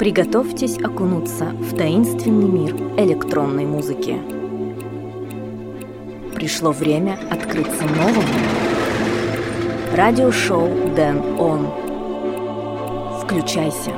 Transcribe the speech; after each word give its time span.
Приготовьтесь 0.00 0.78
окунуться 0.78 1.50
в 1.60 1.76
таинственный 1.76 2.48
мир 2.48 2.74
электронной 2.96 3.66
музыки. 3.66 4.16
Пришло 6.34 6.72
время 6.72 7.18
открыться 7.30 7.84
новому. 7.84 8.22
Радиошоу 9.94 10.70
Дэн 10.96 11.38
Он. 11.38 11.66
Включайся. 13.20 13.92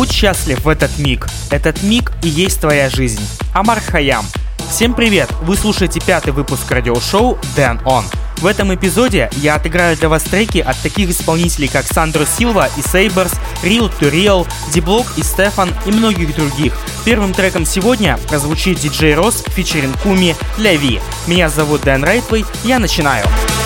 Будь 0.00 0.12
счастлив 0.12 0.64
в 0.64 0.68
этот 0.70 0.98
миг. 0.98 1.26
Этот 1.50 1.82
миг 1.82 2.12
и 2.22 2.28
есть 2.30 2.58
твоя 2.58 2.88
жизнь. 2.88 3.20
Амар 3.52 3.80
Хаям. 3.80 4.24
Всем 4.70 4.94
привет! 4.94 5.30
Вы 5.42 5.56
слушаете 5.56 6.00
пятый 6.00 6.32
выпуск 6.32 6.70
радиошоу 6.70 7.38
Дэн 7.54 7.82
Он. 7.84 8.06
В 8.38 8.46
этом 8.46 8.74
эпизоде 8.74 9.28
я 9.36 9.56
отыграю 9.56 9.98
для 9.98 10.08
вас 10.08 10.22
треки 10.22 10.56
от 10.56 10.78
таких 10.78 11.10
исполнителей, 11.10 11.68
как 11.68 11.84
Сандро 11.86 12.24
Силва 12.24 12.70
и 12.78 12.80
Сейберс, 12.80 13.34
Real 13.62 13.92
to 14.00 14.10
Real, 14.10 14.48
Диблок 14.72 15.06
и 15.18 15.22
Стефан 15.22 15.68
и 15.84 15.90
многих 15.90 16.34
других. 16.34 16.72
Первым 17.04 17.34
треком 17.34 17.66
сегодня 17.66 18.18
прозвучит 18.26 18.80
диджей 18.80 19.14
Рос 19.14 19.44
фичеринг 19.48 19.98
Куми 19.98 20.34
Ляви. 20.56 20.98
Меня 21.26 21.50
зовут 21.50 21.82
Дэн 21.82 22.04
Райтвей, 22.04 22.46
я 22.64 22.78
начинаю. 22.78 23.26
pas 23.26 23.59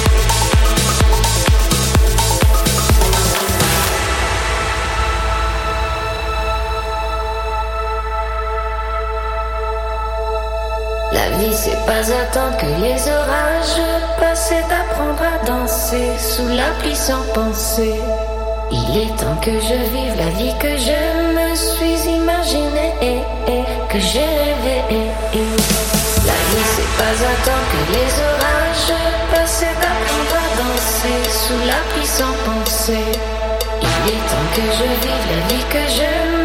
sous 16.35 16.49
la 16.49 16.71
pluie 16.81 16.97
sans 16.97 17.23
penser. 17.33 17.95
Il 18.73 18.97
est 19.03 19.17
temps 19.17 19.39
que 19.41 19.53
je 19.53 19.79
vive 19.95 20.17
la 20.17 20.31
vie 20.39 20.55
que 20.59 20.73
je 20.87 21.01
me 21.37 21.49
suis 21.55 22.11
imaginée 22.11 22.93
et, 23.01 23.21
que 23.89 23.99
j'ai 24.01 24.31
rêvé. 24.43 24.77
La 26.31 26.39
vie 26.49 26.67
c'est 26.75 26.93
pas 27.01 27.17
attendre 27.33 27.67
que 27.73 27.83
les 27.97 28.11
orages 28.33 28.93
passent 29.31 29.63
et 29.63 29.77
apprendre 29.93 30.37
à 30.43 30.49
danser 30.61 31.21
sous 31.43 31.61
la 31.71 31.81
pluie 31.91 32.13
sans 32.19 32.35
penser. 32.49 33.07
Il 33.83 34.11
est 34.13 34.25
temps 34.31 34.49
que 34.57 34.65
je 34.79 34.87
vive 35.05 35.27
la 35.35 35.41
vie 35.49 35.65
que 35.75 35.85
je 35.99 36.44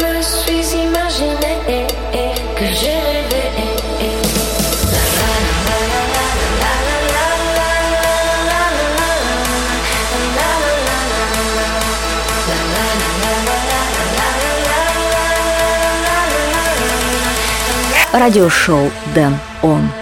радиошоу 18.12 18.90
Дэн 19.14 19.38
Он. 19.62 19.99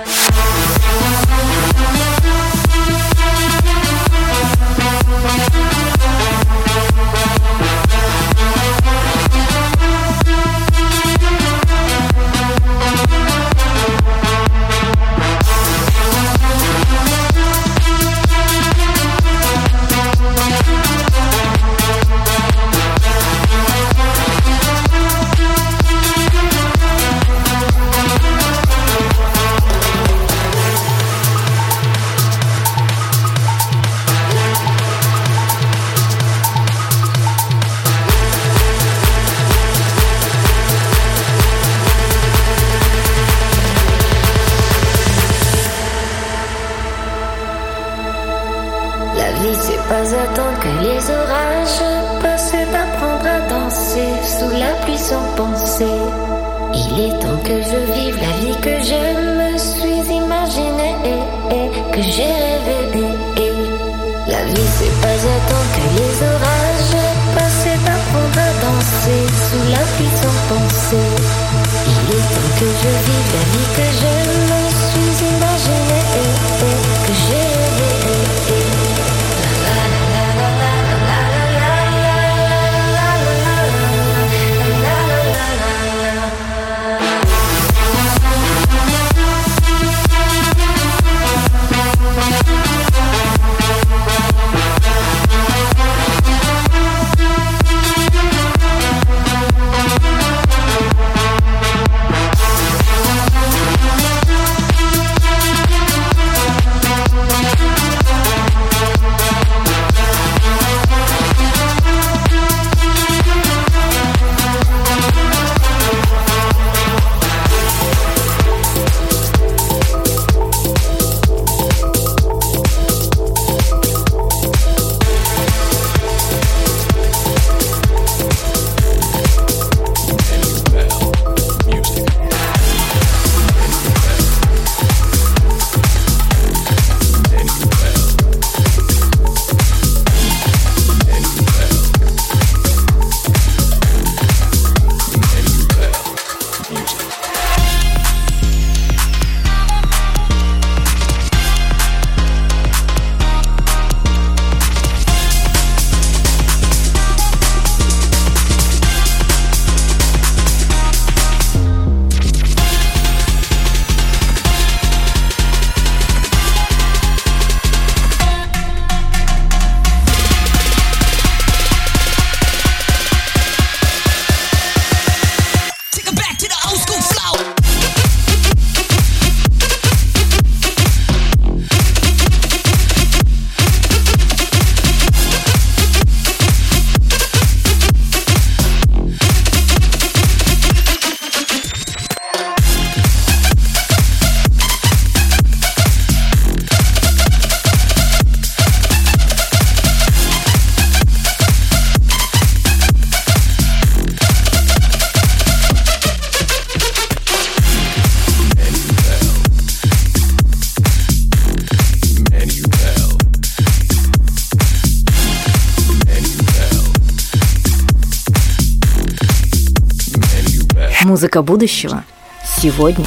Музыка 221.19 221.43
будущего. 221.43 222.05
Сегодня. 222.44 223.05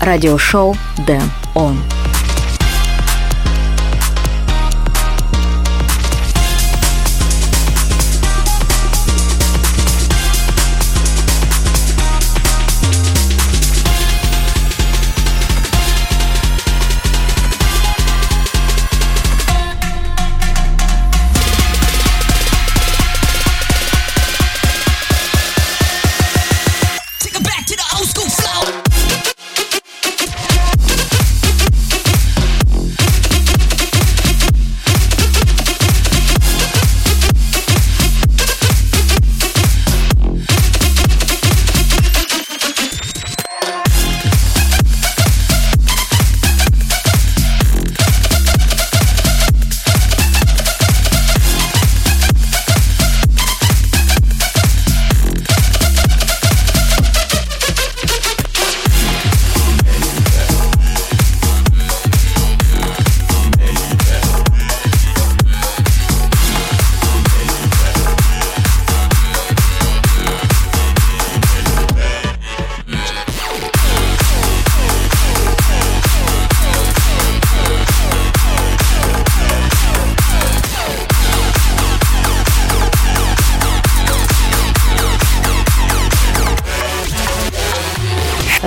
Радиошоу 0.00 0.76
Дэн 1.06 1.22
Он. 1.54 1.78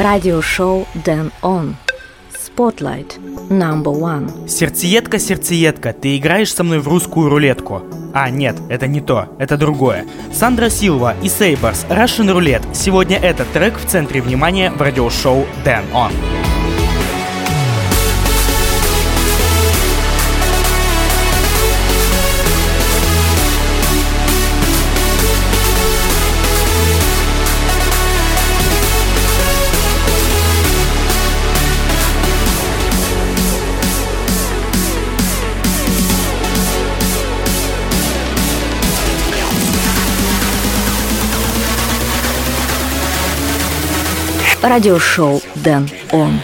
Радиошоу 0.09 0.87
Дэн 1.05 1.31
Он. 1.43 1.75
Spotlight. 2.33 3.19
Number 3.49 3.93
one. 3.93 4.47
Сердцеедка, 4.47 5.19
сердцеедка, 5.19 5.93
ты 5.93 6.17
играешь 6.17 6.51
со 6.51 6.63
мной 6.63 6.79
в 6.79 6.87
русскую 6.87 7.29
рулетку. 7.29 7.83
А, 8.11 8.31
нет, 8.31 8.55
это 8.69 8.87
не 8.87 9.01
то, 9.01 9.27
это 9.37 9.55
другое. 9.55 10.07
Сандра 10.33 10.69
Силва 10.71 11.13
и 11.21 11.29
Сейберс, 11.29 11.85
Russian 11.89 12.33
Roulette. 12.35 12.73
Сегодня 12.73 13.17
этот 13.17 13.51
трек 13.51 13.77
в 13.77 13.85
центре 13.85 14.19
внимания 14.19 14.71
в 14.71 14.81
радиошоу 14.81 15.45
Дэн 15.63 15.83
Он. 15.93 16.11
Радиошоу 44.61 45.41
Дэн 45.55 45.89
Он. 46.11 46.39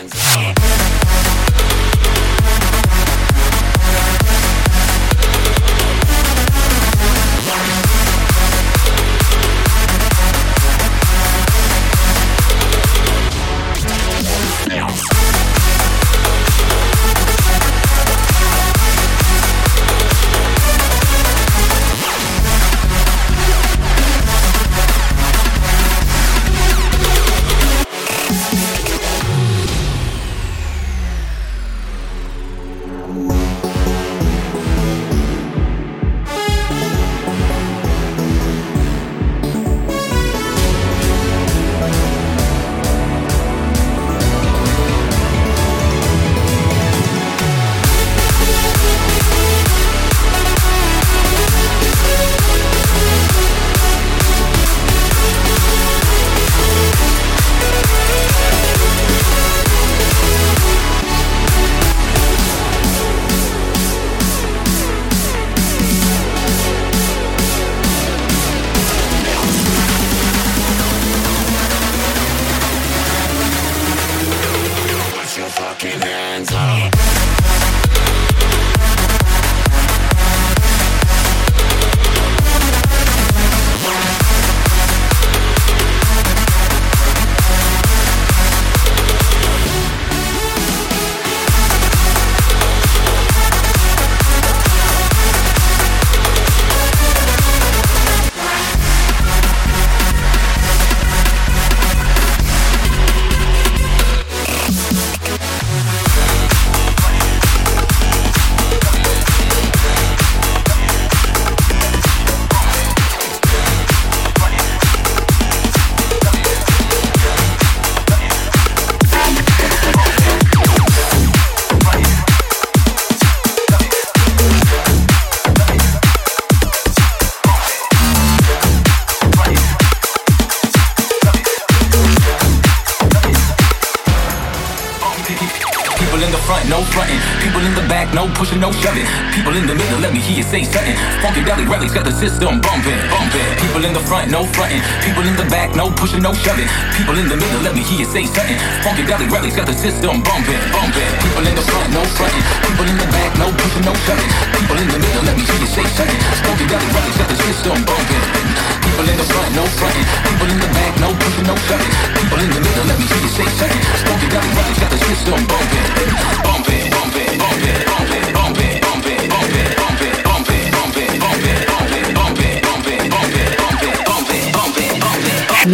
he 147.88 148.02
is 148.02 148.12
say 148.12 148.26
something. 148.26 148.58
Funky 148.84 149.04
Valley 149.04 149.28
Rally's 149.28 149.56
got 149.56 149.68
the 149.68 149.74
system 149.74 150.22
bumping. 150.24 150.65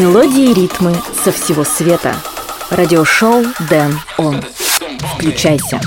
Мелодии 0.02 0.50
и 0.50 0.54
ритмы 0.56 0.96
со 1.24 1.32
всего 1.32 1.64
света. 1.64 2.16
Радиошоу 2.72 3.46
Дэн 3.70 4.00
Он. 4.18 4.44
Включайся. 5.14 5.80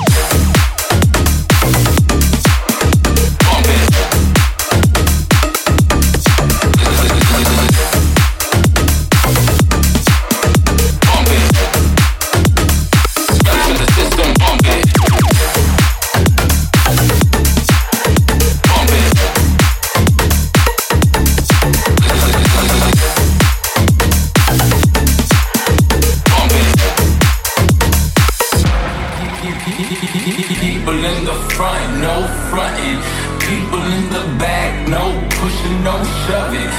The 34.14 34.38
back, 34.38 34.88
no 34.88 35.04
pushing, 35.40 35.82
no 35.82 35.96
shoving. 36.22 36.70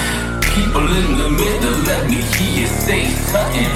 People 0.55 0.87
in 1.01 1.17
the 1.19 1.29
middle, 1.29 1.77
let 1.83 2.09
me 2.09 2.21
hear 2.33 2.61
you 2.61 2.67
say 2.67 3.09
something. 3.31 3.71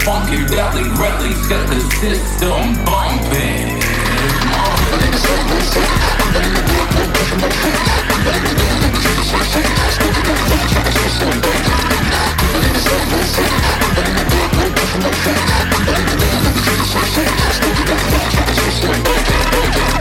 Funky 0.00 0.40
belly 0.48 0.84
relics 0.96 1.46
got 1.46 1.68
the 1.68 1.80
system 2.00 2.84
bumping. 2.84 3.82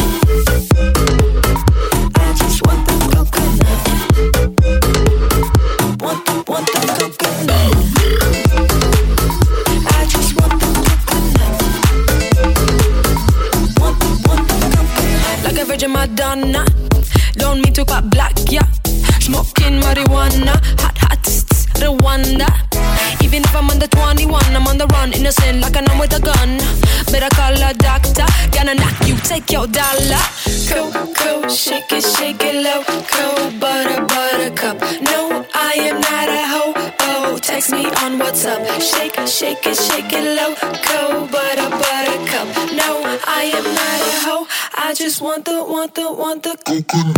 Even 22.39 23.43
if 23.43 23.53
I'm 23.55 23.69
under 23.69 23.87
21, 23.87 24.55
I'm 24.55 24.65
on 24.67 24.77
the 24.77 24.87
run. 24.87 25.11
Innocent 25.11 25.59
like 25.59 25.75
I'm 25.75 25.99
with 25.99 26.13
a 26.15 26.19
gun. 26.21 26.57
Better 27.11 27.27
call 27.35 27.51
a 27.53 27.73
doctor. 27.73 28.25
Gonna 28.51 28.73
knock 28.75 29.05
you, 29.05 29.17
take 29.17 29.51
your 29.51 29.67
dollar. 29.67 30.21
Go, 30.69 30.91
shake 31.49 31.91
it, 31.91 32.01
shake 32.03 32.41
it 32.41 32.63
low. 32.63 32.83
Go, 33.11 33.51
butter, 33.59 34.05
buttercup. 34.05 34.79
No, 35.01 35.45
I 35.53 35.73
am 35.91 35.99
not 35.99 36.29
a 36.29 36.47
hoe. 36.47 36.73
Oh, 37.01 37.37
text 37.37 37.71
me 37.71 37.85
on 37.85 38.17
WhatsApp. 38.17 38.65
Shake, 38.79 39.19
shake 39.27 39.67
it, 39.67 39.75
shake 39.75 40.13
it 40.13 40.23
low. 40.37 40.55
Go, 40.87 41.27
butter, 41.27 41.69
buttercup. 41.69 42.47
No, 42.71 43.01
I 43.27 43.51
am 43.53 43.63
not 43.63 44.01
a 44.07 44.11
hoe. 44.25 44.47
I 44.77 44.93
just 44.93 45.19
want 45.21 45.43
the, 45.43 45.61
want 45.63 45.95
the, 45.95 46.09
want 46.13 46.43
the 46.43 46.55
coconut. 46.65 47.17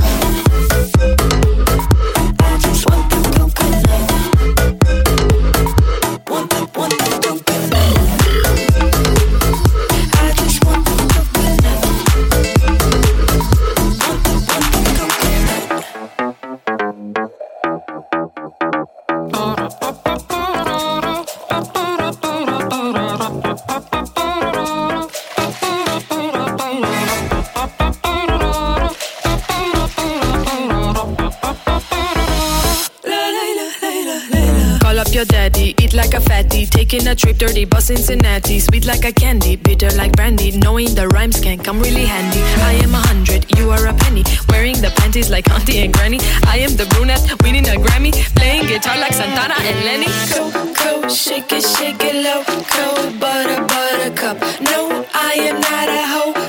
Taking 36.93 37.07
a 37.07 37.15
trip, 37.15 37.37
dirty 37.37 37.65
bus 37.65 37.85
Cincinnati. 37.85 38.59
Sweet 38.59 38.85
like 38.85 39.03
a 39.03 39.11
candy, 39.11 39.55
bitter 39.55 39.89
like 39.97 40.11
brandy. 40.11 40.51
Knowing 40.51 40.93
the 40.93 41.07
rhymes 41.07 41.39
can 41.39 41.57
come 41.57 41.79
really 41.81 42.05
handy. 42.05 42.39
I 42.61 42.73
am 42.83 42.93
a 42.93 42.99
hundred, 42.99 43.49
you 43.57 43.71
are 43.71 43.87
a 43.87 43.95
penny. 43.95 44.23
Wearing 44.47 44.79
the 44.79 44.93
panties 44.97 45.31
like 45.31 45.49
auntie 45.49 45.79
and 45.79 45.91
granny. 45.91 46.19
I 46.45 46.59
am 46.59 46.75
the 46.77 46.85
brunette, 46.93 47.25
winning 47.41 47.67
a 47.67 47.81
Grammy. 47.81 48.11
Playing 48.35 48.67
guitar 48.67 48.99
like 48.99 49.13
Santana 49.13 49.55
and 49.57 49.83
Lenny. 49.83 50.05
Go, 50.29 51.09
shake 51.09 51.51
it, 51.51 51.63
shake 51.63 52.03
it 52.03 52.13
low. 52.21 52.43
Go, 52.45 53.19
butter, 53.19 53.65
buttercup. 53.65 54.39
No, 54.61 55.03
I 55.15 55.33
am 55.49 55.61
not 55.61 55.89
a 55.89 56.03
hoe 56.13 56.42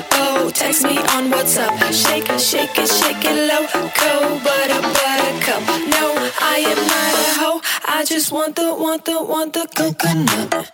text 0.55 0.83
me 0.83 0.97
on 0.97 1.29
WhatsApp. 1.31 1.75
Shake 1.93 2.29
it, 2.29 2.39
shake 2.39 2.77
it, 2.79 2.87
shake 2.87 3.25
it 3.25 3.49
but 3.73 4.43
butter, 4.43 4.81
buttercup. 4.95 5.61
No, 5.95 6.05
I 6.41 6.57
am 6.71 6.79
not 6.91 7.13
a 7.19 7.39
hoe. 7.39 7.61
I 7.87 8.05
just 8.05 8.31
want 8.31 8.55
the, 8.55 8.73
want 8.73 9.05
the, 9.05 9.21
want 9.21 9.53
the 9.53 9.67
coconut. 9.75 10.71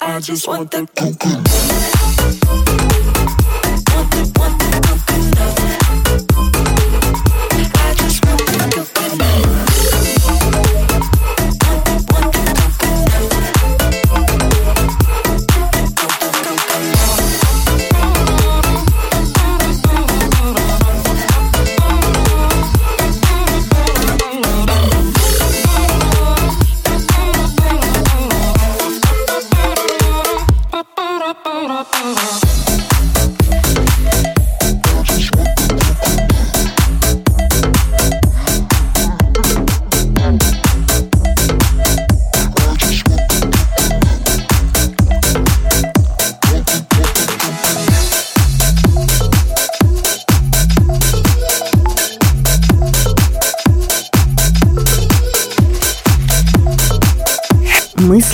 I 0.00 0.20
just 0.20 0.48
want 0.48 0.70
the 0.72 0.86
coconut. 0.96 1.48
Want 3.92 4.10
the, 4.10 4.32
want 4.38 4.58
the 4.60 4.70
coconut. 4.86 5.65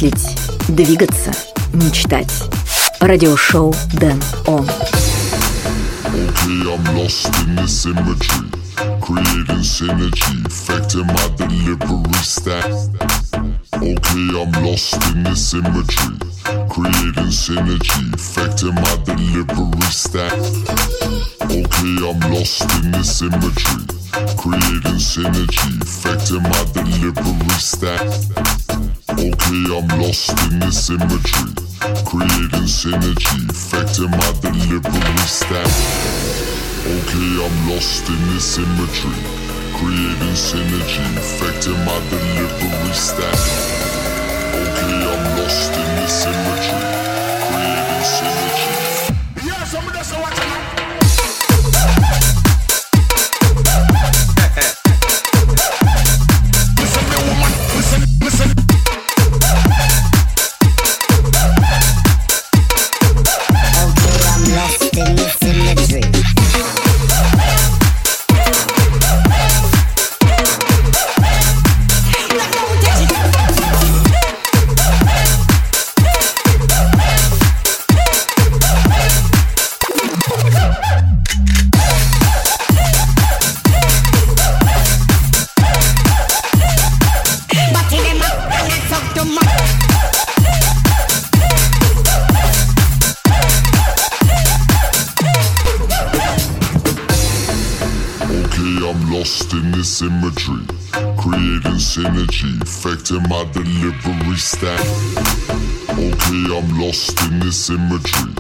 Мыслить, 0.02 0.36
двигаться, 0.68 1.32
мечтать. 1.72 2.32
Радиошоу 3.00 3.74
Дэн 3.94 4.20
Он. 4.46 4.68
Okay, 6.04 6.66
I'm 6.66 6.82
lost 6.96 7.30
in 7.42 7.56
this 7.56 7.86
imagery, 7.86 8.50
creating 9.00 9.62
synergy, 9.62 10.44
affecting 10.46 11.06
my 11.06 11.28
delivery 11.36 12.22
stack. 12.22 12.66
Okay, 13.76 14.28
I'm 14.34 14.52
lost 14.64 14.94
in 15.12 15.22
this 15.22 15.54
imagery, 15.54 16.18
creating 16.68 17.30
synergy, 17.30 18.12
affecting 18.14 18.74
my 18.74 18.96
delivery 19.04 19.90
stack. 19.90 20.32
Okay, 21.44 21.96
I'm 22.02 22.20
lost 22.32 22.62
in 22.82 22.90
this 22.90 23.22
imagery, 23.22 23.86
creating 24.36 24.98
synergy, 24.98 25.80
affecting 25.80 26.42
my 26.42 26.64
delivery 26.72 27.58
stack. 27.58 28.61
Okay, 29.22 29.70
I'm 29.70 29.86
lost 30.02 30.34
in 30.50 30.58
this 30.58 30.90
imagery, 30.90 31.54
creating 32.04 32.66
synergy, 32.66 33.48
affecting 33.48 34.10
my 34.10 34.32
delivery 34.42 35.26
stack. 35.30 35.70
Okay, 36.82 37.30
I'm 37.38 37.70
lost 37.70 38.08
in 38.08 38.18
this 38.34 38.58
imagery, 38.58 39.22
creating 39.78 40.34
synergy, 40.34 41.06
affecting 41.16 41.78
my 41.86 42.02
delivery 42.10 42.94
stack. 42.94 43.38
Okay, 44.58 44.94
I'm 45.06 45.38
lost 45.38 45.70
in 45.70 45.88
this 46.02 46.26
imagery, 46.26 46.82
creating 47.46 48.04
synergy. 48.18 49.46
Yeah, 49.46 49.64
somebody 49.66 49.98
that's 49.98 50.12
watching. 50.18 50.41
Synergy, 103.02 103.20
my 103.28 103.44
delivery 103.52 104.36
stack. 104.36 104.80
Okay, 105.90 106.56
I'm 106.56 106.80
lost 106.80 107.20
in 107.22 107.40
this 107.40 107.70
imagery, 107.70 108.34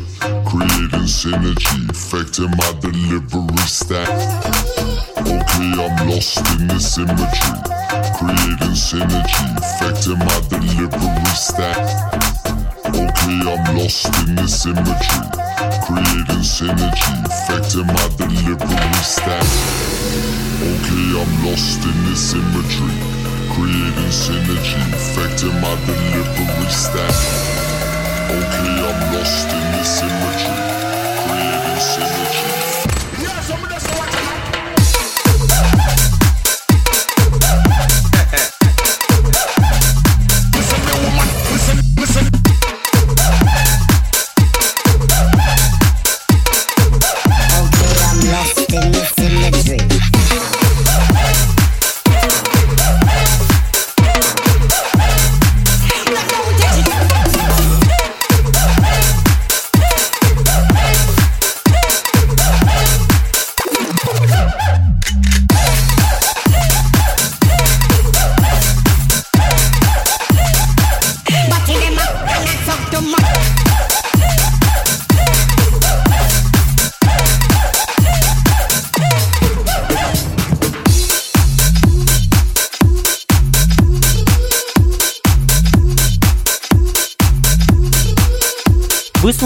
creating 0.46 1.06
synergy, 1.08 1.90
affecting 1.90 2.50
my 2.50 2.72
delivery 2.80 2.91
delivery 26.22 26.70
stack. 26.70 27.14
Okay, 28.30 28.74
I'm 28.88 29.14
lost 29.14 29.48
in 29.48 29.64
this 29.72 30.02
imagery, 30.02 30.62
creating 31.22 31.80
synergy. 31.90 32.71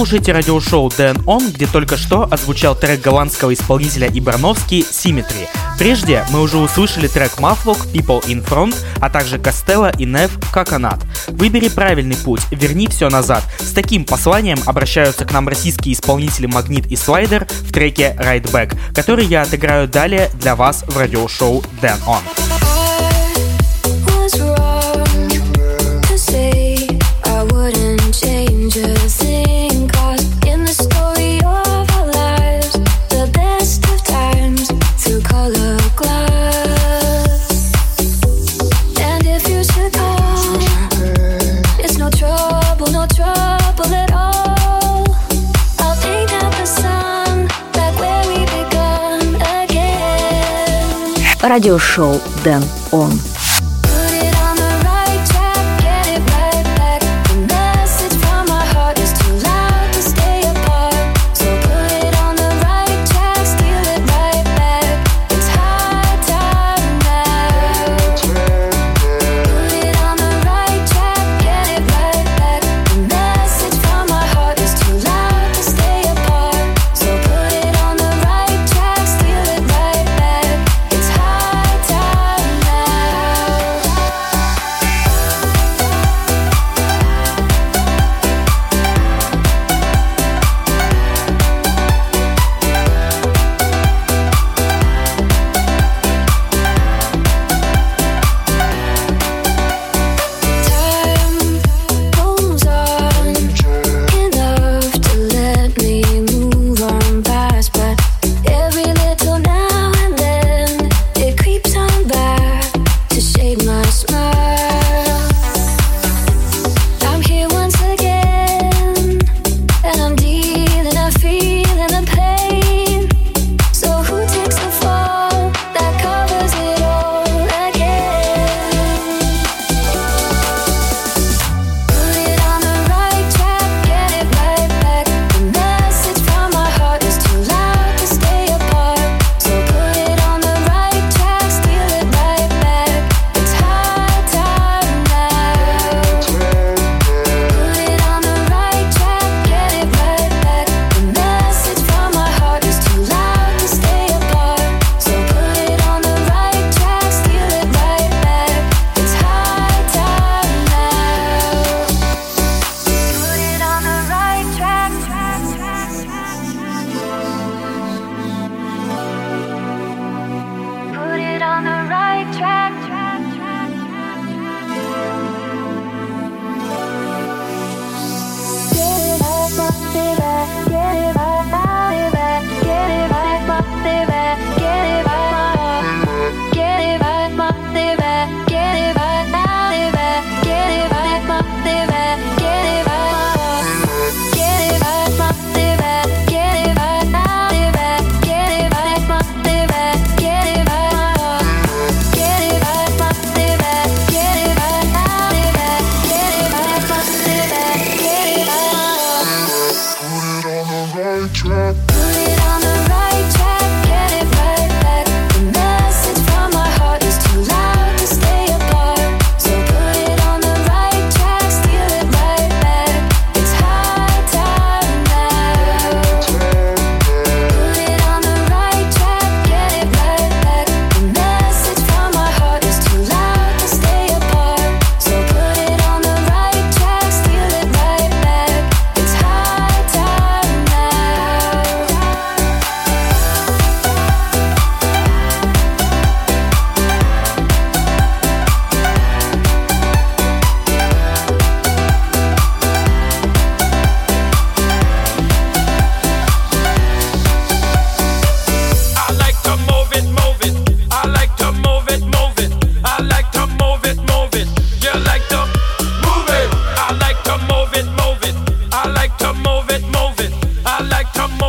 Слушаете 0.06 0.30
радиошоу 0.30 0.88
Дэн 0.96 1.16
Он, 1.26 1.50
где 1.50 1.66
только 1.66 1.96
что 1.96 2.28
озвучал 2.30 2.76
трек 2.76 3.00
голландского 3.00 3.52
исполнителя 3.52 4.08
Ибрановский 4.08 4.82
«Symmetry». 4.82 5.48
Прежде 5.80 6.24
мы 6.30 6.42
уже 6.42 6.58
услышали 6.58 7.08
трек 7.08 7.32
Maflock 7.38 7.92
«People 7.92 8.24
in 8.26 8.46
Front», 8.46 8.76
а 9.00 9.10
также 9.10 9.40
Костелло 9.40 9.90
и 9.90 10.04
Нев 10.04 10.30
«Coconut». 10.54 11.00
Выбери 11.26 11.68
правильный 11.68 12.14
путь, 12.14 12.42
верни 12.52 12.86
все 12.86 13.08
назад. 13.08 13.42
С 13.58 13.72
таким 13.72 14.04
посланием 14.04 14.58
обращаются 14.64 15.24
к 15.24 15.32
нам 15.32 15.48
российские 15.48 15.94
исполнители 15.94 16.46
Магнит 16.46 16.86
и 16.86 16.94
Слайдер 16.94 17.44
в 17.62 17.72
треке 17.72 18.16
«Right 18.16 18.48
Back», 18.52 18.78
который 18.94 19.26
я 19.26 19.42
отыграю 19.42 19.88
далее 19.88 20.30
для 20.34 20.54
вас 20.54 20.84
в 20.86 20.96
радиошоу 20.96 21.64
Дэн 21.82 21.98
Он. 22.06 22.65
Радиошоу 51.42 52.20
Дэн 52.44 52.62
Он. 52.92 53.12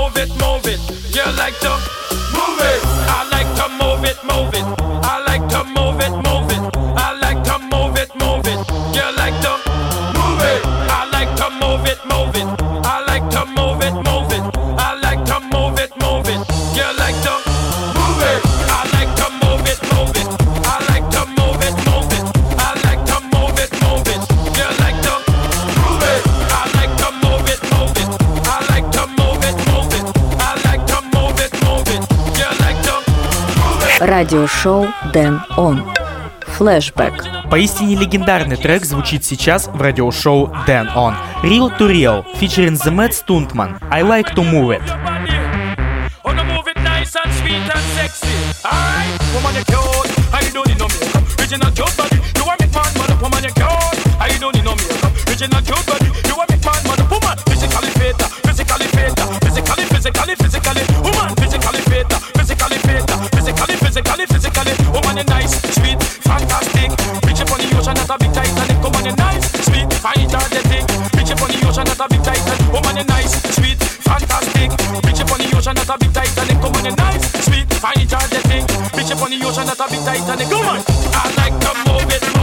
move 0.07 0.17
it, 0.17 0.29
move 0.39 0.65
it. 0.65 1.15
You 1.15 1.23
like 1.35 1.59
to 1.59 1.96
Радиошоу 34.27 34.87
Дэн 35.13 35.39
Он. 35.55 35.89
Флэшбэк. 36.41 37.49
Поистине 37.49 37.95
легендарный 37.95 38.57
трек 38.57 38.83
звучит 38.83 39.23
сейчас 39.23 39.69
в 39.69 39.81
радиошоу 39.81 40.51
Dan 40.67 40.93
On. 40.95 41.15
Real 41.43 41.71
to 41.79 41.87
Real, 41.87 42.25
featuring 42.37 42.75
The 42.75 42.91
Mad 42.91 43.11
Stuntman. 43.13 43.79
I 43.89 44.01
like 44.01 44.35
to 44.35 44.43
move 44.43 44.71
it. 44.75 44.83
Original 51.39 51.71
cute 51.71 51.95
body, 51.95 52.19
you 52.35 52.43
a 52.43 52.55
make 52.59 52.73
man 52.73 52.93
man. 52.99 53.19
Woman 53.21 53.43
you 53.45 53.53
cute, 53.55 54.19
I 54.19 54.37
don't 54.41 54.53
need 54.53 54.65
no 54.65 54.75
makeup. 54.75 55.13
Original 55.29 55.61
cute 55.61 55.85
body, 55.87 56.11
you 56.27 56.35
a 56.35 56.45
make 56.51 56.65
man 56.65 56.83
man. 56.83 56.99
Woman, 57.09 57.37
physically 57.47 57.91
fit, 57.95 58.21
physically 58.43 58.87
fit, 58.87 59.15
physically, 59.39 59.85
physically, 59.85 60.35
physically. 60.35 60.46
Woman 65.17 65.33
you 65.33 65.33
nice, 65.33 65.57
sweet, 65.73 65.97
fantastic. 66.21 66.93
Reach 67.25 67.41
up 67.41 67.49
on 67.49 67.57
the 67.57 67.73
ocean, 67.73 67.95
not 67.97 68.09
a 68.09 68.17
big 68.21 68.31
Titanic. 68.37 68.77
Woman 68.83 69.05
you 69.05 69.15
nice, 69.17 69.49
sweet, 69.65 69.89
fine, 69.97 70.21
energetic. 70.21 70.85
Reach 71.17 71.31
up 71.33 71.41
on 71.41 71.49
the 71.49 71.57
ocean, 71.65 71.85
not 71.89 71.97
a 71.97 72.05
big 72.07 72.21
Titanic. 72.21 72.71
Woman 72.71 72.97
you 72.97 73.03
nice, 73.03 73.33
sweet, 73.57 73.81
fantastic. 73.81 74.69
Reach 75.01 75.21
up 75.21 75.31
on 75.33 75.39
the 75.41 75.57
ocean, 75.57 75.73
not 75.73 75.89
a 75.89 75.97
big 75.97 76.13
Titanic. 76.13 76.61
Come 76.61 76.75
on, 76.77 76.85
you 76.85 76.93
nice, 76.93 77.25
sweet, 77.49 77.65
fine, 77.81 77.97
energetic. 77.97 78.61
Reach 78.93 79.09
up 79.09 79.21
on 79.25 79.31
the 79.33 79.41
ocean, 79.41 79.65
not 79.65 79.81
a 79.81 79.85
big 79.89 80.05
Titanic. 80.05 80.49
Come 80.53 80.69
on, 80.69 80.85
I 80.85 81.33
like 81.33 81.57
to 81.65 81.71
move 81.89 82.13
it, 82.13 82.36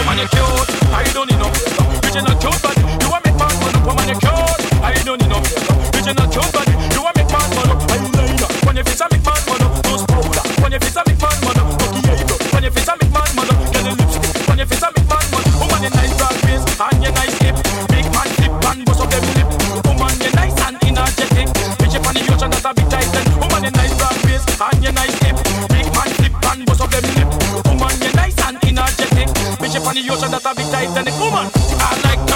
Woman, 0.00 0.16
you 0.16 0.28
cute. 0.32 0.70
I 0.96 1.04
don't 1.12 1.28
need 1.28 1.36
no 1.36 1.52
makeup. 1.52 1.84
Original 2.00 2.32
cute 2.40 2.56
body. 2.64 2.80
You 3.04 3.12
a 3.12 3.20
make 3.20 3.36
man 3.36 3.52
man 3.60 3.76
up. 3.76 3.84
Woman, 3.84 4.08
you 4.08 4.16
cute. 4.16 4.64
I 4.80 4.96
don't 5.04 5.20
need 5.20 5.28
no 5.28 5.36
makeup. 5.44 5.76
Original 5.92 6.24
cute 6.32 6.52
body. 6.56 6.72
You 6.96 7.04
a 7.04 7.12
make 7.12 7.28
man 7.28 7.48
man 7.52 7.68
up. 7.68 7.84
Eyeliner. 7.84 8.48
When 8.64 8.76
your 8.80 8.84
face 8.88 9.04
a 9.04 9.06
make 9.12 9.20
man 9.20 9.36
man 9.44 9.60
up. 9.60 9.76
Nose. 9.84 10.04
When 10.64 10.72
your 10.72 10.80
face 10.80 10.96
a 10.96 11.04
make 11.04 11.20
man 11.20 11.36
man 11.44 11.60
up. 11.60 11.68
Lucky 11.84 12.00
eyebrow. 12.00 12.40
When 12.48 12.64
your 12.64 12.72
face 12.72 12.88
a 12.88 12.94
make 12.96 13.12
man 13.12 13.28
man. 13.36 13.48
Get 13.76 13.84
a 13.84 13.92
lipstick. 13.92 14.48
When 14.48 14.56
your 14.56 14.68
face 14.72 14.80
a 14.80 14.88
make 14.88 15.04
man 15.04 15.24
man. 15.36 15.44
Woman, 15.60 15.80
you 15.84 15.92
nice 15.92 16.14
broad 16.16 16.36
face 16.48 16.64
and 16.64 16.98
you 17.04 17.12
nice 17.12 17.36
hip. 17.44 17.56
Big 17.92 18.06
man 18.08 18.28
flip 18.40 18.52
and 18.56 18.80
bust 18.88 19.04
up 19.04 19.08
them 19.12 19.24
lip. 19.36 19.48
Woman, 19.84 20.16
you 20.16 20.32
nice 20.32 20.56
and 20.64 20.76
energetic. 20.80 21.48
Bitch 21.76 21.96
on 22.00 22.16
the 22.16 22.24
ocean, 22.32 22.48
that's 22.48 22.64
a 22.64 22.72
big 22.72 22.88
titan. 22.88 23.24
Woman, 23.36 23.68
you 23.68 23.72
nice 23.76 23.92
broad 24.00 24.16
face 24.24 24.48
and 24.48 24.80
you 24.80 24.92
nice 24.96 25.19
on 29.90 29.96
the 29.96 30.12
ocean, 30.12 30.30
that's 30.30 30.44
a 30.44 30.54
big 30.54 30.70
Titanic. 30.70 31.14
Woman, 31.18 31.50
I 31.52 32.00
like 32.04 32.29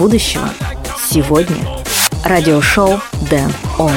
будущего. 0.00 0.48
Сегодня. 1.10 1.62
Радиошоу 2.24 3.00
Дэн 3.28 3.52
Он. 3.78 3.92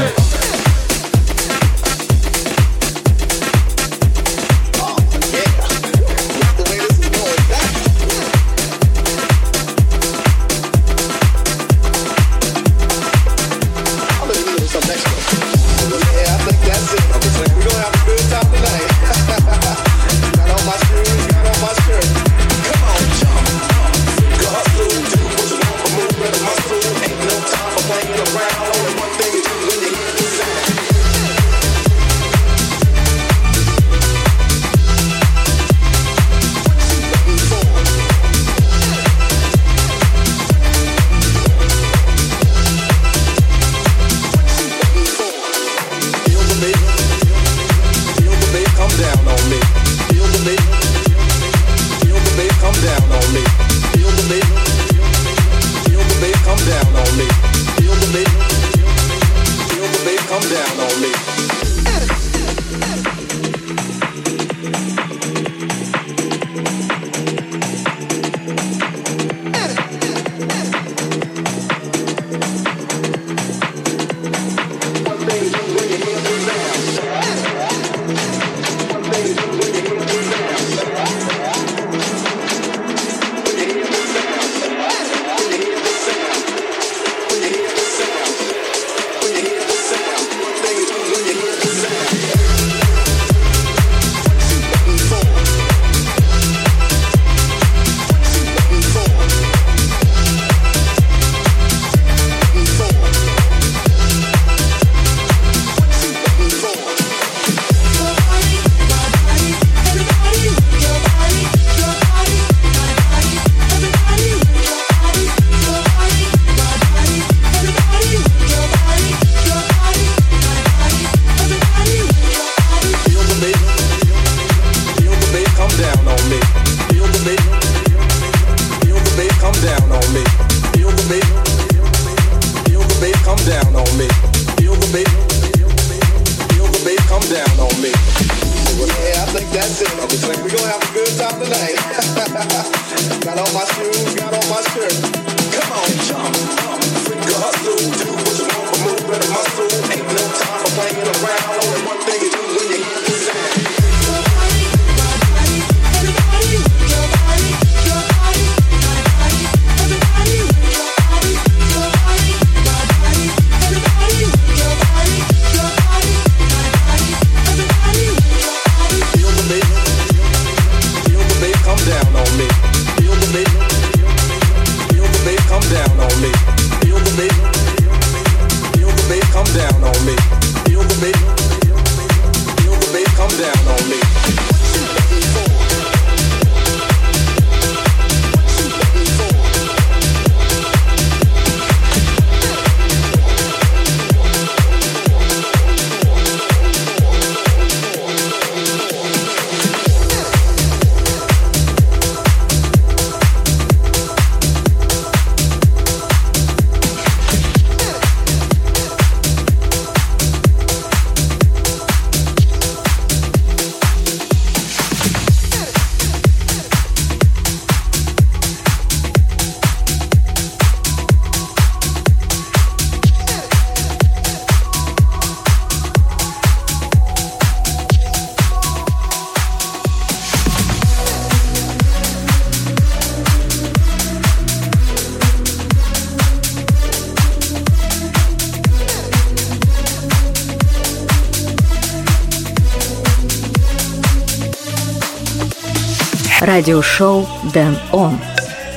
Радиошоу 246.53 247.27
Дэн 247.51 247.75
Он. 247.91 248.19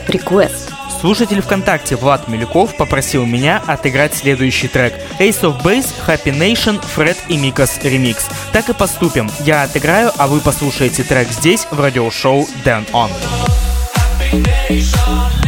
Request. 0.08 0.72
Слушатель 0.98 1.42
ВКонтакте 1.42 1.96
Влад 1.96 2.26
Милюков 2.26 2.74
попросил 2.74 3.26
меня 3.26 3.62
отыграть 3.66 4.14
следующий 4.14 4.66
трек. 4.66 4.94
Ace 5.18 5.42
of 5.42 5.62
Base, 5.62 5.88
Happy 6.06 6.34
Nation, 6.34 6.80
Фред 6.94 7.18
и 7.28 7.36
Микас 7.36 7.78
ремикс. 7.82 8.28
Так 8.52 8.70
и 8.70 8.72
поступим. 8.72 9.30
Я 9.40 9.64
отыграю, 9.64 10.10
а 10.16 10.26
вы 10.26 10.40
послушаете 10.40 11.02
трек 11.02 11.28
здесь, 11.30 11.66
в 11.70 11.78
радиошоу 11.78 12.48
Дэн 12.64 12.86
Он. 12.94 13.10
Lead 14.32 15.45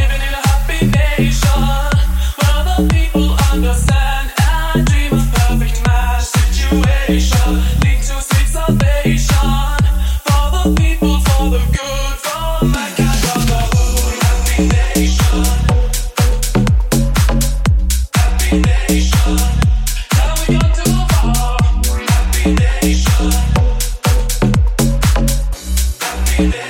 baby. 26.38 26.67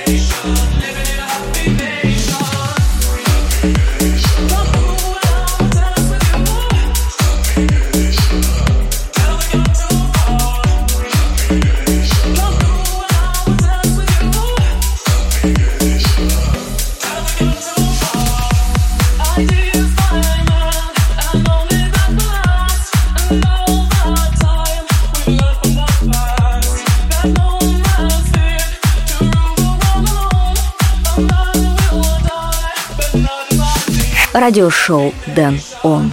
Радиошоу 34.49 35.13
Дэн 35.35 35.59
Он. 35.83 36.11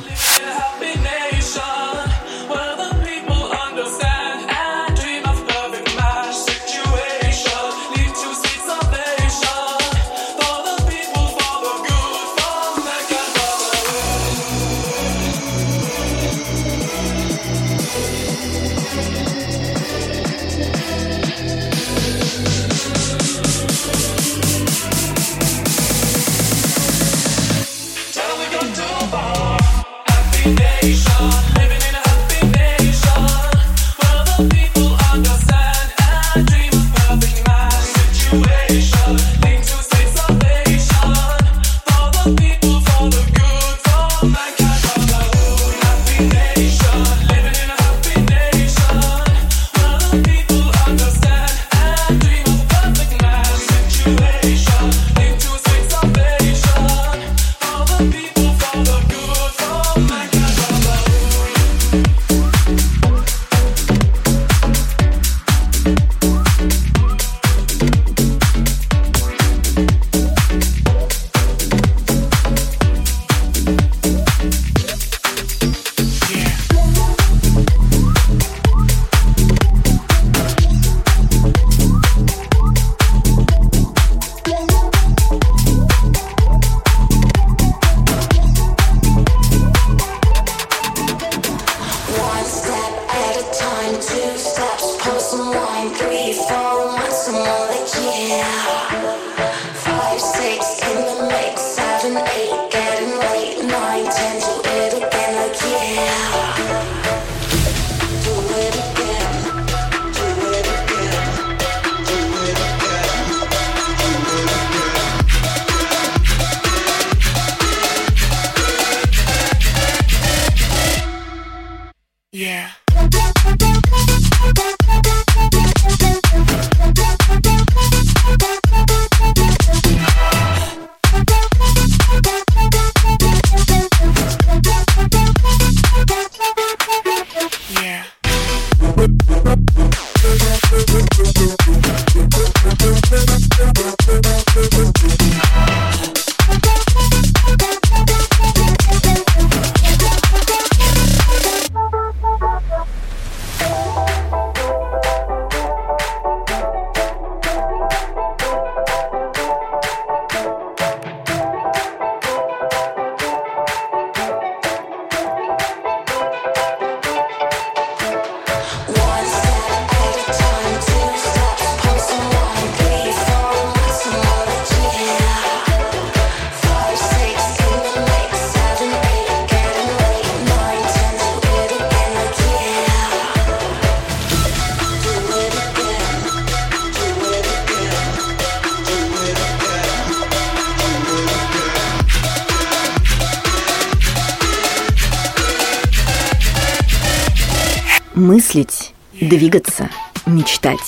Мыслить, 198.16 198.94
двигаться, 199.12 199.90
мечтать. 200.24 200.78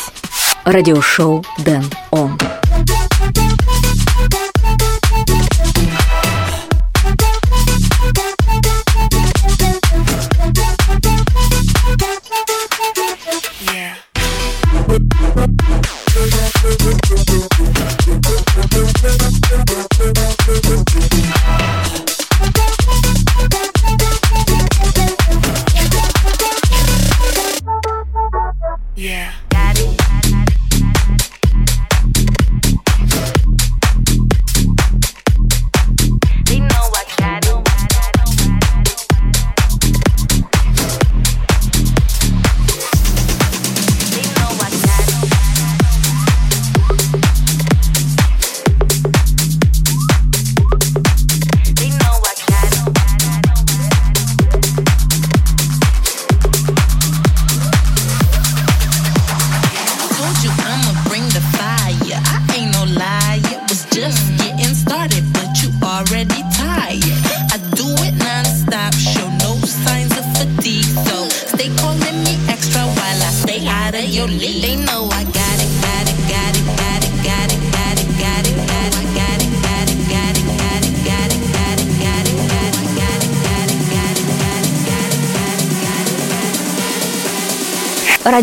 Радиошоу 0.64 1.44
Дэн 1.58 1.84
Он. 2.10 2.38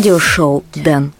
Радиошоу 0.06 0.62
Дэн 0.74 1.12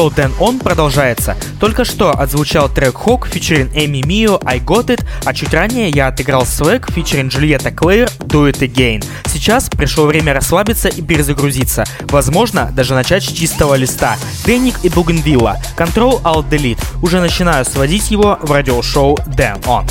Радиошоу 0.00 0.10
Дэн 0.10 0.32
Он 0.40 0.58
продолжается. 0.58 1.36
Только 1.58 1.84
что 1.84 2.10
отзвучал 2.10 2.70
трек 2.70 2.94
Хок 2.96 3.26
фичерин 3.26 3.68
Эми 3.74 4.02
Мио 4.06 4.40
I 4.46 4.58
Got 4.58 4.86
It, 4.86 5.04
а 5.24 5.34
чуть 5.34 5.52
ранее 5.52 5.90
я 5.90 6.06
отыграл 6.06 6.46
свек 6.46 6.90
фичерин 6.90 7.28
Джульетта 7.28 7.70
Клэйр 7.70 8.08
Do 8.20 8.50
It 8.50 8.60
Again. 8.60 9.04
Сейчас 9.26 9.68
пришло 9.68 10.06
время 10.06 10.32
расслабиться 10.32 10.88
и 10.88 11.02
перезагрузиться. 11.02 11.84
Возможно, 12.08 12.70
даже 12.74 12.94
начать 12.94 13.24
с 13.24 13.28
чистого 13.28 13.74
листа. 13.74 14.16
Денник 14.46 14.76
и 14.82 14.88
Бугенвилла. 14.88 15.58
Control 15.76 16.22
Alt 16.22 16.48
Delete. 16.48 16.80
Уже 17.02 17.20
начинаю 17.20 17.66
сводить 17.66 18.10
его 18.10 18.38
в 18.40 18.50
радиошоу 18.50 19.18
Дэн 19.26 19.58
Он. 19.66 19.84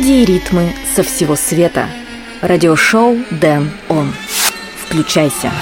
Мелодии 0.00 0.22
и 0.22 0.24
ритмы 0.24 0.72
со 0.96 1.02
всего 1.02 1.36
света. 1.36 1.86
Радиошоу 2.40 3.18
Дэн 3.30 3.70
Он. 3.90 4.10
Включайся. 4.86 5.52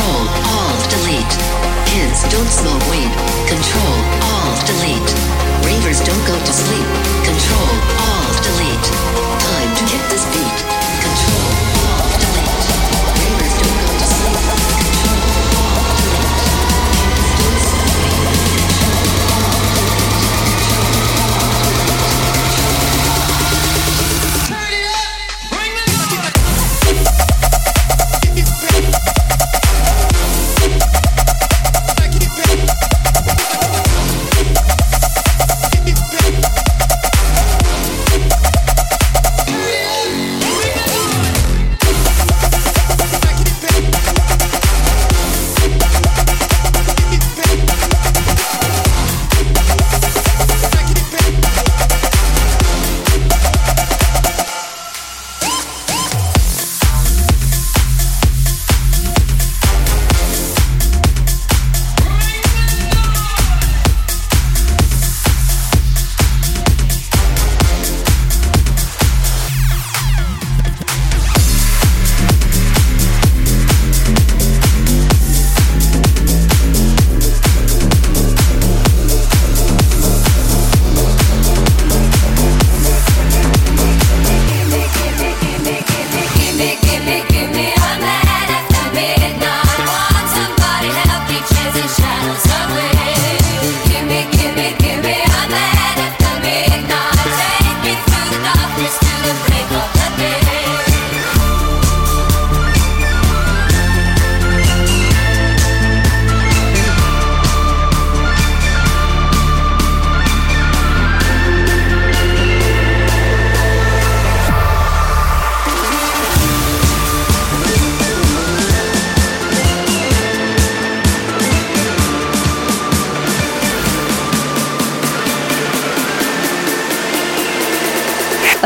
Control, 0.00 0.28
Alt, 0.56 0.88
Delete. 0.88 1.36
Kids 1.84 2.22
don't 2.32 2.48
smoke 2.48 2.80
weed. 2.90 3.12
Control, 3.46 3.96
Alt, 4.32 4.64
Delete. 4.64 5.12
Ravers 5.62 6.00
don't 6.00 6.26
go 6.26 6.38
to 6.38 6.52
sleep. 6.54 6.88
Control, 7.22 7.68
Alt, 8.08 8.42
Delete. 8.42 8.88
Time 9.44 9.76
to 9.76 9.84
hit 9.92 10.02
this 10.08 10.24
beat. 10.32 10.69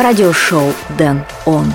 Радиошоу 0.04 0.70
Дэн 0.98 1.24
Он. 1.46 1.72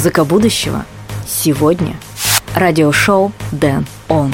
Музыка 0.00 0.24
будущего 0.24 0.86
сегодня. 1.28 1.94
Радиошоу 2.54 3.32
Дэн 3.52 3.84
Он. 4.08 4.32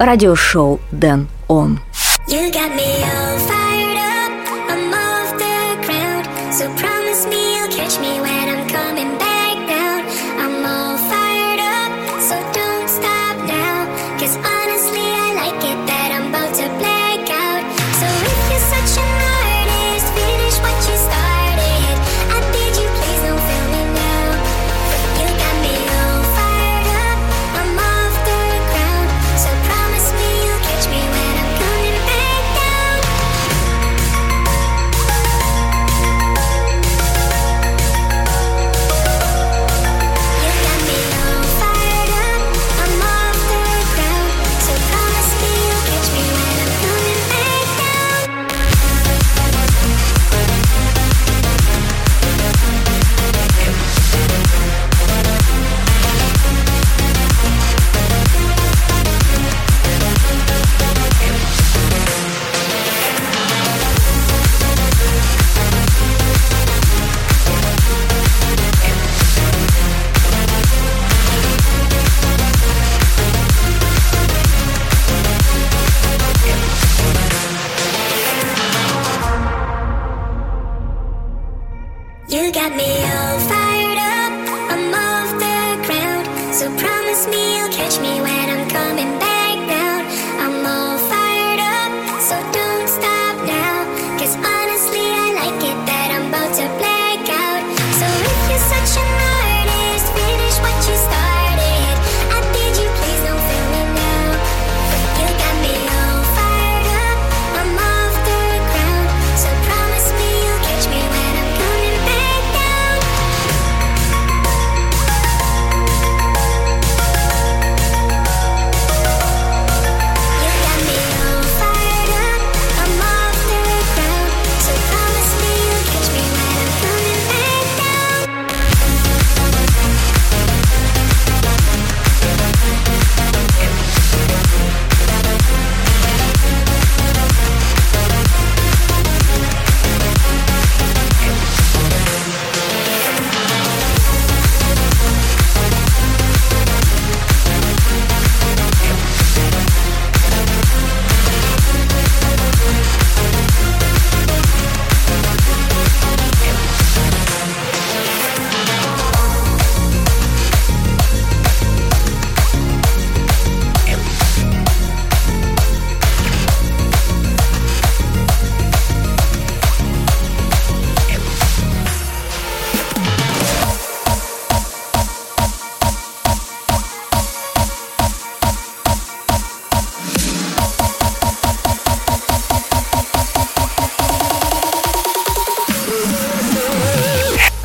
радиошоу 0.00 0.80
«Дэн 0.90 1.28
Он». 1.46 1.78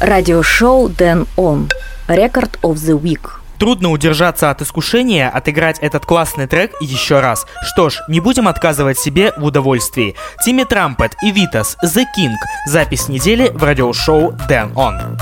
Радиошоу 0.05 0.87
Дэн 0.89 1.25
Он. 1.35 1.67
Рекорд 2.07 2.59
of 2.61 2.75
the 2.75 3.01
Week. 3.01 3.27
Трудно 3.57 3.89
удержаться 3.89 4.51
от 4.51 4.61
искушения 4.61 5.27
отыграть 5.27 5.79
этот 5.79 6.05
классный 6.05 6.45
трек 6.45 6.73
еще 6.79 7.21
раз. 7.21 7.47
Что 7.63 7.89
ж, 7.89 8.03
не 8.07 8.19
будем 8.19 8.47
отказывать 8.47 8.99
себе 8.99 9.33
в 9.35 9.43
удовольствии. 9.43 10.13
Тимми 10.45 10.63
Трампет 10.63 11.15
и 11.23 11.31
Витас, 11.31 11.75
The 11.83 12.03
King. 12.15 12.33
Запись 12.67 13.07
недели 13.09 13.49
в 13.49 13.63
радиошоу 13.63 14.37
Дэн 14.47 14.73
Он. 14.75 15.17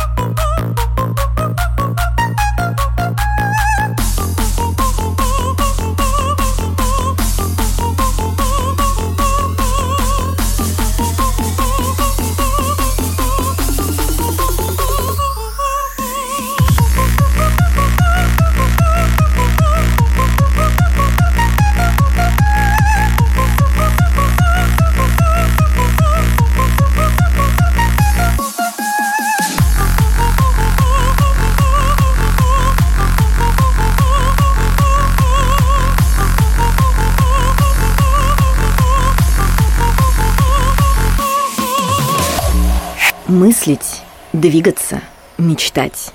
Мыслить, 43.54 44.02
двигаться, 44.34 45.00
мечтать. 45.38 46.12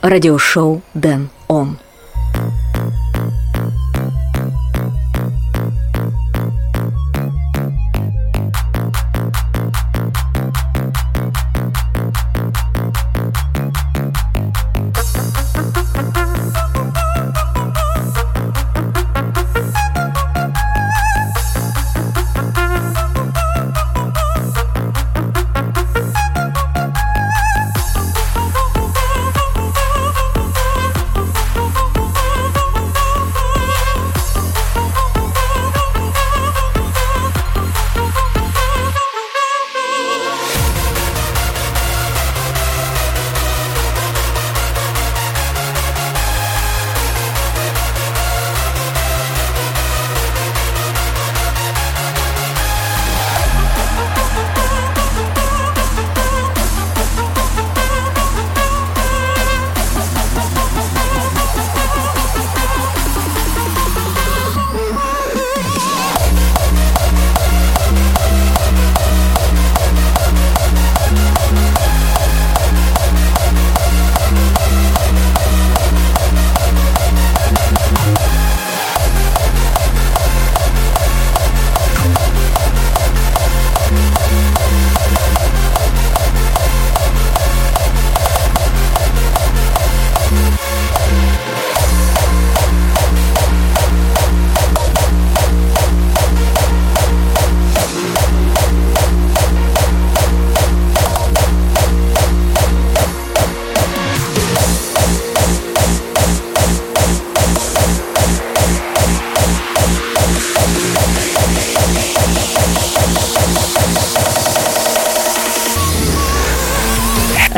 Радиошоу 0.00 0.82
Дэн 0.92 1.30
Он. 1.46 1.78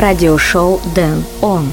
Радиошоу 0.03 0.81
Дэн 0.93 1.23
Он. 1.41 1.71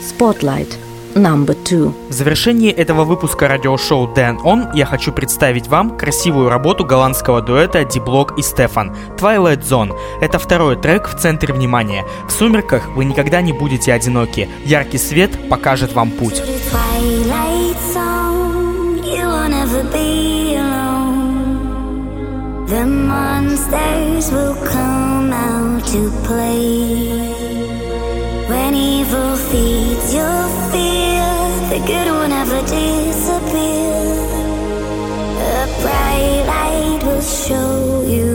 Spotlight. 0.00 0.74
Number 1.16 1.60
two. 1.64 1.92
В 2.08 2.12
завершении 2.12 2.70
этого 2.70 3.02
выпуска 3.02 3.48
радиошоу 3.48 4.14
Дэн 4.14 4.38
Он 4.44 4.68
я 4.74 4.86
хочу 4.86 5.10
представить 5.10 5.66
вам 5.66 5.98
красивую 5.98 6.50
работу 6.50 6.84
голландского 6.84 7.42
дуэта 7.42 7.82
Диблок 7.84 8.38
и 8.38 8.42
Стефан 8.42 8.94
Twilight 9.18 9.62
Zone. 9.62 9.92
Это 10.20 10.38
второй 10.38 10.76
трек 10.76 11.08
в 11.08 11.18
центре 11.18 11.52
внимания. 11.52 12.04
В 12.28 12.30
сумерках 12.30 12.90
вы 12.90 13.06
никогда 13.06 13.42
не 13.42 13.52
будете 13.52 13.92
одиноки. 13.92 14.48
Яркий 14.64 14.98
свет 14.98 15.48
покажет 15.48 15.94
вам 15.94 16.12
путь. 16.12 16.40
The 22.66 22.86
monsters 22.86 24.32
will 24.32 24.56
come 24.64 25.13
to 25.94 26.10
play. 26.26 27.06
When 28.50 28.74
evil 28.74 29.36
feeds 29.48 30.12
your 30.12 30.40
fear, 30.72 31.26
the 31.70 31.80
good 31.90 32.08
will 32.14 32.28
never 32.38 32.60
disappear. 32.62 33.94
A 35.54 35.64
bright 35.82 36.42
light 36.52 37.00
will 37.06 37.22
show 37.22 38.02
you 38.14 38.33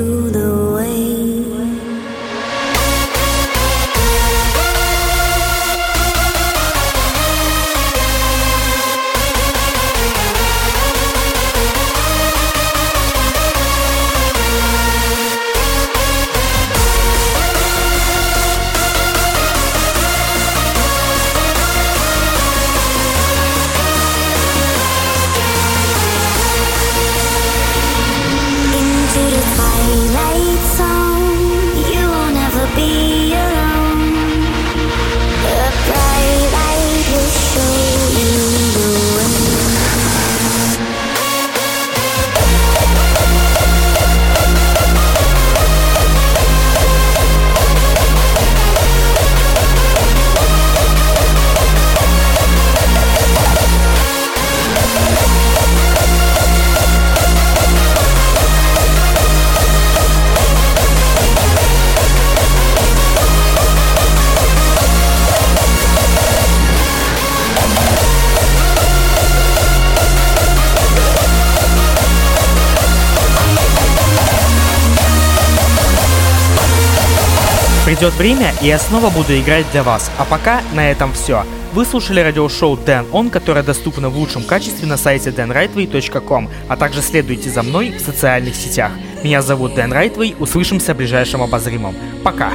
Придет 78.00 78.18
время, 78.18 78.54
и 78.62 78.68
я 78.68 78.80
снова 78.80 79.10
буду 79.10 79.38
играть 79.38 79.70
для 79.74 79.84
вас. 79.84 80.10
А 80.18 80.24
пока 80.24 80.62
на 80.74 80.90
этом 80.90 81.12
все. 81.12 81.44
Вы 81.74 81.84
слушали 81.84 82.22
радиошоу 82.22 82.78
Дэн 82.78 83.08
Он, 83.12 83.30
которое 83.30 83.62
доступно 83.62 84.08
в 84.08 84.18
лучшем 84.18 84.44
качестве 84.44 84.88
на 84.88 84.96
сайте 84.96 85.32
danrightway.com, 85.32 86.50
а 86.70 86.78
также 86.78 87.02
следуйте 87.02 87.50
за 87.50 87.62
мной 87.62 87.98
в 87.98 88.00
социальных 88.00 88.56
сетях. 88.56 88.94
Меня 89.22 89.42
зовут 89.42 89.76
Дэн 89.76 89.92
Райтвей, 89.92 90.34
услышимся 90.40 90.94
в 90.94 90.98
ближайшем 90.98 91.42
обозримом. 91.42 91.94
Пока! 92.24 92.54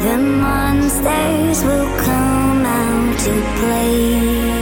The 0.00 0.16
monsters 0.16 1.62
will 1.62 1.90
come 1.98 2.64
out 2.64 3.18
to 3.18 3.32
play 3.60 4.59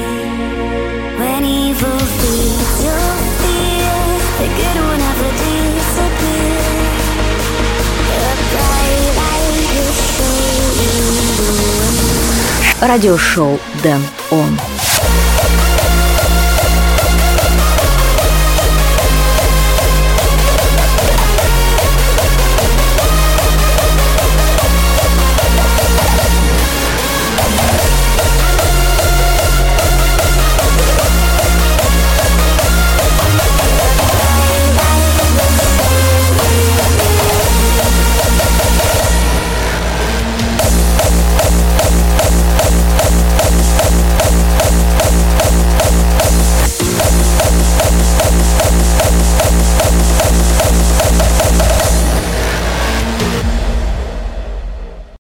Радиошоу 12.81 13.61
Дэн 13.83 14.01
Он. 14.31 14.68